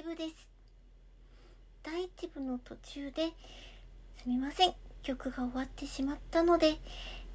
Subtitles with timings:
[0.00, 0.48] 2部です。
[1.82, 3.34] 第1部の途中で
[4.16, 4.72] すみません。
[5.02, 6.76] 曲が終わってしまったので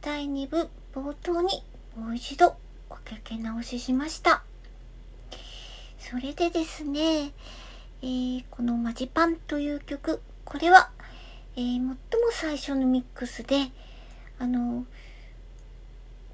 [0.00, 1.62] 第2部冒頭に
[1.94, 2.56] もう一度
[2.88, 4.42] おかけ直ししました。
[5.98, 7.32] それでですね、
[8.00, 10.88] えー、このマジパンという曲これは、
[11.56, 11.96] えー、最も
[12.30, 13.66] 最初のミックスで
[14.38, 14.86] あの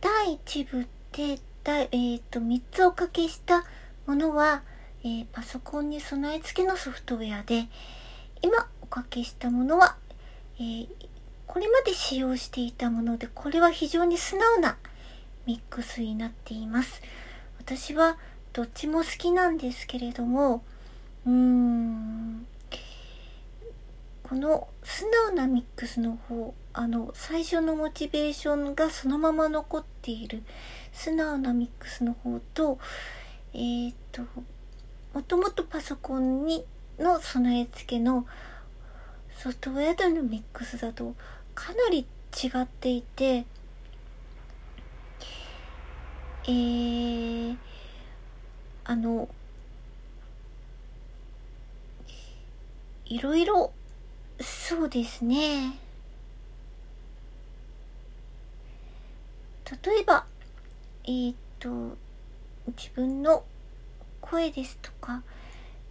[0.00, 3.64] 第1部で第、えーと、と3つおかけした
[4.06, 4.62] ものは、
[5.04, 7.68] えー、パソコンに備え付けのソフトウェアで
[8.42, 9.96] 今おかけしたものは、
[10.58, 10.88] えー、
[11.46, 14.78] これまで使用していたものでこれは非常に素直な
[15.46, 17.02] ミックスになっています。
[17.58, 18.16] 私は
[18.54, 20.62] どっちも好きなんですけれども
[21.26, 22.46] うーん
[24.22, 30.42] この素直なミックスの方あの最初のモチベーションがそのまま残っている
[30.92, 32.78] 素直なミックスの方と
[33.52, 34.22] えー、っと
[35.14, 36.64] もともとパソコンに
[36.98, 38.26] の備え付けの
[39.38, 41.14] ソフトウェアでのミックスだと
[41.54, 43.46] かなり違っていて
[46.46, 47.56] えー、
[48.84, 49.28] あの
[53.06, 53.72] いろいろ
[54.40, 55.78] そうですね。
[59.84, 60.26] 例えば
[61.04, 61.96] えー、っと
[62.76, 63.44] 自分の
[64.24, 65.22] 声ですとか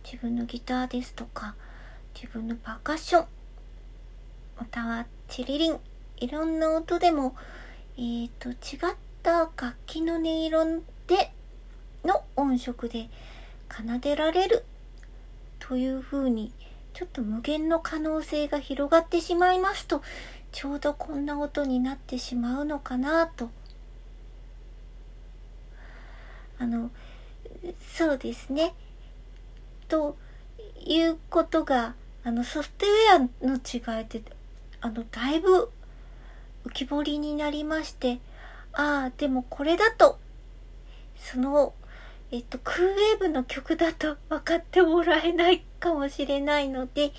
[0.03, 1.53] 自分のギターですとか
[2.15, 3.25] 自分のパーカッション
[4.57, 5.77] またはチリリン
[6.17, 7.35] いろんな音でも
[7.95, 8.53] えーと違
[8.91, 11.31] った楽器の音色で
[12.03, 13.07] の音色で
[13.69, 14.65] 奏でられる
[15.59, 16.51] というふうに
[16.95, 20.01] ちょっと無限の可能性が広がってしまいますと
[20.51, 23.49] ちょうどこんな音になってしまうのかなと。
[26.59, 26.91] あの
[27.95, 28.73] そうですね。
[29.87, 30.17] と
[30.85, 34.21] いうことがあのソフトウェアの違いで
[34.81, 35.69] あのだいぶ
[36.65, 38.19] 浮き彫りになりまして
[38.73, 40.19] ああでもこれだと
[41.15, 41.73] その
[42.31, 47.11] えっとクーウェーブの曲だと分かってもらえないかもしれないので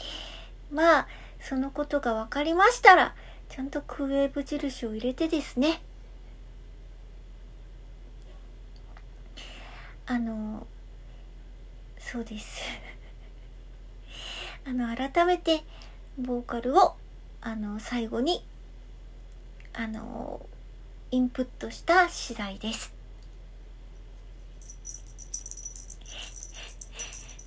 [0.72, 1.06] まあ
[1.40, 3.14] そのことが分かりましたら
[3.48, 5.82] ちゃんとクーウェーブ印を入れてですね
[10.06, 10.66] あの
[11.98, 12.60] そうです。
[14.66, 15.64] あの改めて
[16.18, 16.94] ボーカルを
[17.40, 18.46] あの最後に
[19.72, 20.44] あの
[21.10, 22.92] インプットした次第です。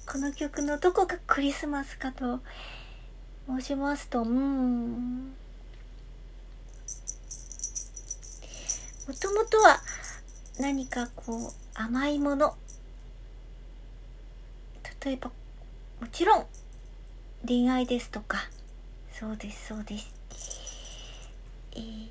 [0.08, 2.40] この曲のどこがクリスマスかと
[3.46, 5.36] 申しますとうん。
[9.08, 9.80] もともとは
[10.60, 12.56] 何かこう甘いもの。
[15.04, 15.32] 例えば
[16.02, 16.46] もちろん
[17.46, 18.50] 恋愛ですとか。
[19.20, 20.14] そうですそうです、
[21.76, 22.08] えー、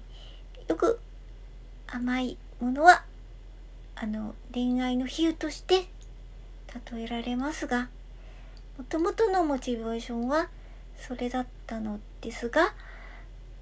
[0.68, 0.98] よく
[1.86, 3.04] 甘いものは
[3.94, 5.86] あの恋愛の比喩として
[6.92, 7.88] 例えられますが
[8.76, 10.48] もともとのモチベーションは
[10.98, 12.74] それだったのですが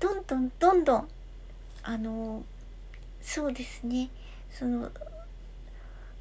[0.01, 1.09] どんどんどんどん
[1.83, 2.43] あの
[3.21, 4.09] そうですね。
[4.55, 4.91] その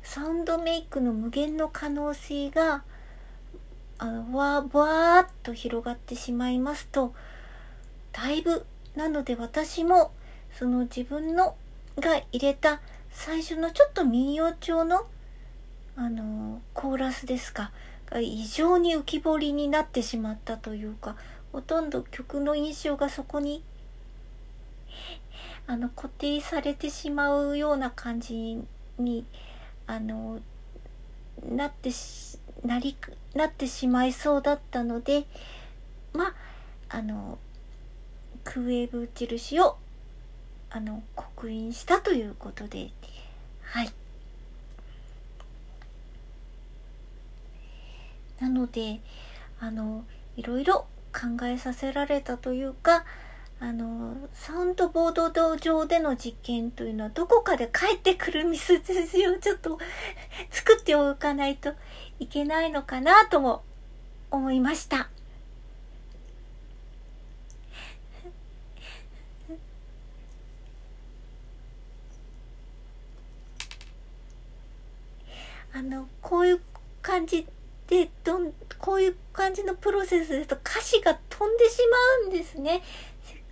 [0.01, 2.83] サウンドメイクの無限の可能性が
[3.99, 7.13] あのわーわーっと広がってしまいますと
[8.11, 8.65] だいぶ
[8.95, 10.11] なので私も
[10.51, 11.55] その自分の
[11.99, 12.81] が入れた
[13.11, 15.05] 最初のちょっと民謡調の
[15.95, 17.71] あのコーラスですか
[18.07, 21.15] が異常に浮き彫りになってしまったというか
[21.51, 23.63] ほとんど曲の印象がそこに
[25.65, 28.61] あの固定されてしまうような感じ
[28.97, 29.25] に
[29.87, 30.39] あの
[31.49, 32.95] なってしなり
[33.33, 35.25] なってしまいそうだったので
[36.13, 36.33] まあ
[36.89, 37.37] あの
[38.43, 39.77] クウェーブ印を
[40.69, 42.89] あの刻印したということで
[43.63, 43.89] はい。
[48.39, 48.99] なので
[49.59, 50.03] あの
[50.35, 53.05] いろいろ考えさせられたというか
[53.63, 59.79] あのサウンドボード上での実験というのはどこかで帰ってくるミス筋をちょっと
[60.51, 61.73] 作っておかないと
[62.19, 63.63] いけないのかなとも
[64.31, 65.09] 思いました。
[75.75, 76.61] あのこういう
[77.01, 77.47] 感じ
[77.87, 82.83] でどんこういう感じのプロセスですと歌詞が飛んでしまうんですね。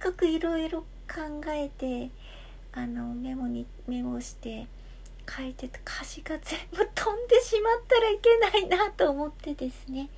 [0.01, 2.09] かくいろいろ考えて
[2.73, 4.67] あのメモにメモして
[5.29, 10.09] 書いてた歌詞が全部飛んでしまったらいけないなと思ってですね。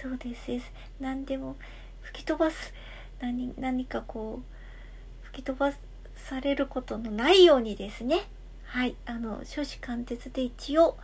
[0.00, 0.72] そうですです。
[0.98, 1.56] 何でも
[2.00, 2.72] 吹き飛ばす
[3.20, 5.72] 何何かこう吹き飛ば
[6.16, 8.26] されることのないようにですね。
[8.64, 8.96] はい。
[9.04, 10.96] あの初子貫徹で一応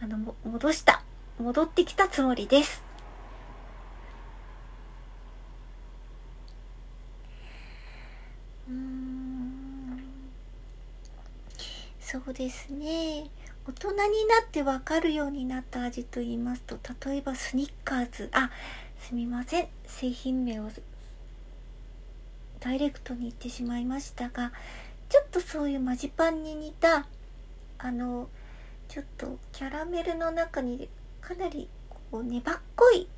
[0.00, 1.02] あの戻した。
[1.40, 2.91] 戻ってきたつもりです。
[12.12, 13.30] そうですね。
[13.66, 16.78] 大人になって分かるようになった味と言いますと
[17.08, 18.28] 例えばスニッカーズ。
[18.32, 18.50] あ
[19.00, 19.68] すみません。
[19.86, 20.68] 製品名を
[22.60, 24.52] ダイレクトに言ってしまいましたが
[25.08, 27.06] ちょっとそういうマジパンに似た
[27.78, 28.28] あの
[28.88, 30.90] ちょっとキャラメルの中に
[31.22, 33.08] かなりこう粘っこい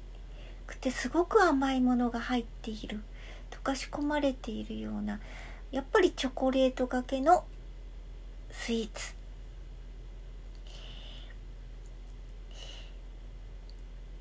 [0.69, 3.01] くてすごく甘いものが入っている
[3.51, 5.19] 溶かし込まれているような
[5.73, 7.45] やっぱりチョコレートがけの
[8.55, 9.15] スイーツ。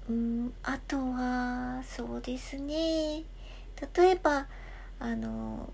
[0.10, 3.24] うんあとはそうですね。
[3.96, 4.48] 例えば
[5.00, 5.72] あの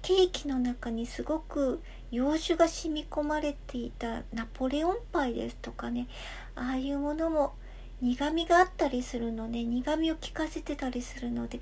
[0.00, 1.82] ケーキの中にすごく
[2.12, 6.06] 洋酒が染み込まれていたナポレオンパイですとかね。
[6.54, 7.54] ああいうものも
[8.00, 11.60] 苦みがあったりするので苦みを効かせてたりするので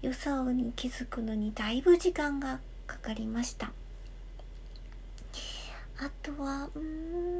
[0.00, 3.70] 良さに気づくのにだいぶ時間がかかりました。
[6.00, 7.38] あとはうん。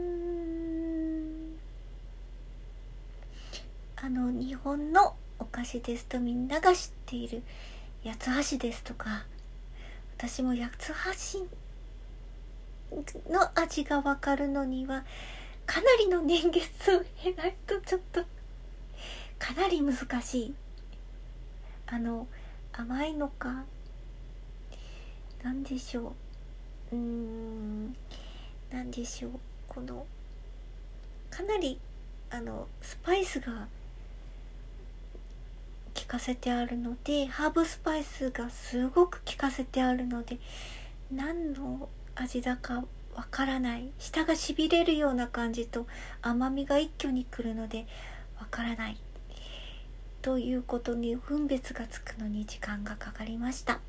[3.96, 7.42] あの日本のお菓子ですとみんなが知っている
[8.04, 9.24] 八つ橋ですとか
[10.16, 10.92] 私も八つ
[11.32, 11.46] 橋
[13.32, 15.04] の味がわかるのには
[15.66, 18.22] かなりの年月を経ないとちょっと
[19.38, 20.54] かなり難しい。
[21.86, 22.26] あの
[22.72, 23.64] 甘いのか
[25.42, 26.12] 何でしょ
[26.92, 26.96] う。
[26.96, 27.96] うーん。
[28.70, 29.30] 何でしょう。
[29.66, 30.06] この
[31.30, 31.78] かなり
[32.30, 33.68] あのスパイスが
[35.94, 40.38] 効かせてあるのでハーブスパイスがすごく効かせてあるので
[41.12, 42.84] 何の味だか
[43.14, 45.86] わからない舌がしびれるような感じと
[46.22, 47.86] 甘みが一挙にくるので
[48.38, 48.96] わからない。
[50.20, 53.80] ということに分別がつくのに時間がかかりました。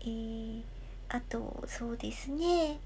[0.00, 0.62] えー、
[1.08, 2.78] あとそうですね。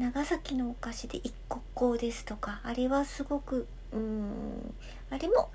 [0.00, 4.74] 長崎のお菓子で一国香ですとかあれはすごくうん
[5.10, 5.50] あれも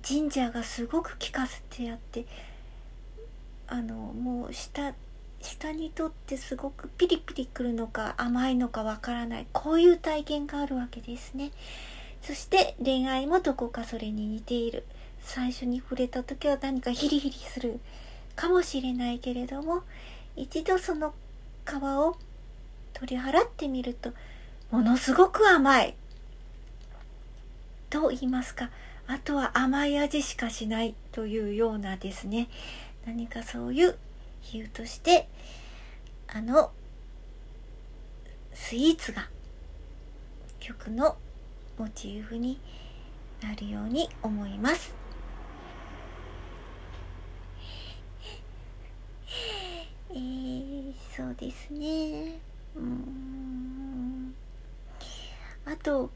[0.00, 2.24] ジンジャーがすごく効かせてあって
[3.66, 4.94] あのもう下
[5.42, 11.50] 下にとってすごくピリピリくるのか甘いのかわからないこういう体験があるわけですね。
[12.22, 14.84] そして恋愛もどこかそれに似ている。
[15.20, 17.80] 最初に触れた時は何かヒリヒリする
[18.34, 19.82] かもしれないけれども
[20.36, 21.12] 一度その
[21.66, 22.16] 皮を
[22.98, 24.12] 取り払ってみると
[24.70, 25.94] ものすごく甘い
[27.90, 28.70] と言いますか
[29.06, 32.48] あとは甘い味しかしないというようなですね
[33.06, 33.96] 何かそういう
[34.40, 35.28] 比喩として
[36.26, 36.70] あの
[38.52, 39.28] スイーツが
[40.58, 41.16] 曲の
[41.78, 42.60] モチーフに
[43.40, 44.92] なるように思います。
[50.10, 52.47] えー、そうですね。
[52.76, 54.34] うん。
[55.64, 56.10] あと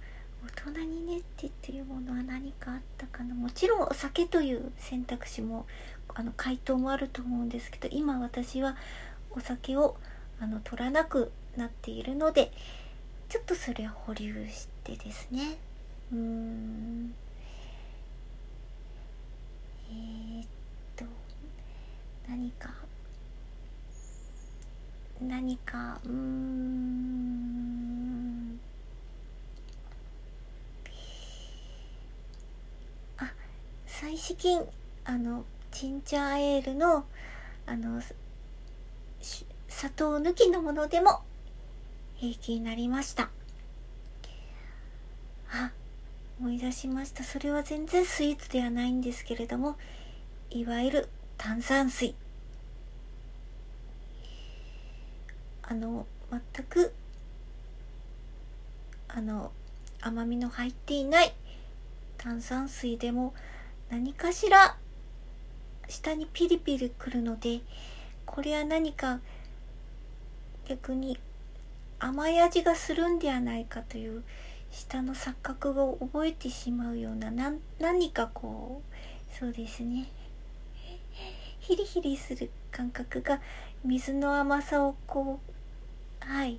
[0.66, 3.34] 大人にねって言ってるものは何かあったかな？
[3.34, 5.66] もちろんお酒という選択肢も
[6.14, 8.76] あの回答もあると思うんですけど今私は
[9.30, 9.96] お酒を
[10.40, 12.50] あの取らなくなっているので
[13.28, 15.56] ちょっとそれは保留してですね。
[16.12, 17.14] うーん。
[19.90, 20.46] えー、っ
[20.96, 21.04] と
[22.28, 22.70] 何か
[25.22, 26.92] 何かうーん。
[33.18, 33.32] あ
[33.86, 34.62] 最資金
[35.04, 37.04] あのジンジャーエールの
[37.66, 38.02] あの
[39.68, 41.20] 砂糖抜きのものでも
[42.16, 43.30] 平気になりました。
[45.50, 45.70] あ
[46.40, 47.22] 思い出しました。
[47.24, 49.76] それは全然スイーツではないんですけれども
[50.50, 52.14] いわゆる炭酸水。
[55.72, 56.92] あの全く
[59.08, 59.52] あの
[60.02, 61.32] 甘みの入っていない
[62.18, 63.32] 炭酸水でも
[63.88, 64.76] 何かしら
[65.88, 67.62] 下にピリピリくるので
[68.26, 69.20] これは何か
[70.68, 71.18] 逆に
[71.98, 74.22] 甘い味がするんではないかという
[74.70, 77.32] 下の錯覚を覚えてしまうような
[77.80, 80.06] 何かこうそうですね。
[81.60, 83.40] ヒリヒリする感覚が
[83.84, 85.51] 水の甘さをこう
[86.26, 86.58] はい。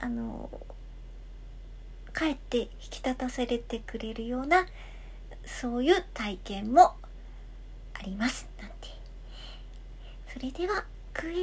[0.00, 0.50] あの
[2.12, 4.66] かえって引き立たせれてくれるような
[5.44, 6.94] そういう体験も
[7.94, 8.48] あります。
[8.60, 8.88] なんて。
[10.32, 10.84] それでは